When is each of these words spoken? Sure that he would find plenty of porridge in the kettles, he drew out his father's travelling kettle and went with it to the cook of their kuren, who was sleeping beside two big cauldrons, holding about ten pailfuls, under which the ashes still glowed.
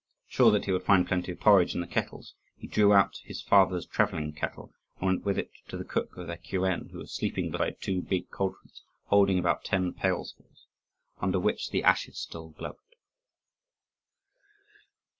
Sure 0.27 0.49
that 0.49 0.65
he 0.65 0.71
would 0.71 0.81
find 0.81 1.07
plenty 1.07 1.31
of 1.31 1.39
porridge 1.39 1.75
in 1.75 1.79
the 1.81 1.85
kettles, 1.85 2.33
he 2.57 2.65
drew 2.65 2.91
out 2.91 3.19
his 3.23 3.39
father's 3.43 3.85
travelling 3.85 4.33
kettle 4.33 4.73
and 4.97 5.05
went 5.05 5.23
with 5.25 5.37
it 5.37 5.51
to 5.67 5.77
the 5.77 5.83
cook 5.85 6.17
of 6.17 6.25
their 6.25 6.37
kuren, 6.39 6.89
who 6.89 6.97
was 6.97 7.13
sleeping 7.13 7.51
beside 7.51 7.79
two 7.79 8.01
big 8.01 8.27
cauldrons, 8.31 8.81
holding 9.09 9.37
about 9.37 9.63
ten 9.63 9.93
pailfuls, 9.93 10.65
under 11.19 11.39
which 11.39 11.69
the 11.69 11.83
ashes 11.83 12.17
still 12.19 12.49
glowed. 12.49 12.77